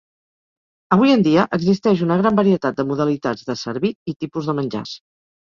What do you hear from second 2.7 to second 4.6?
de modalitats de servir i tipus de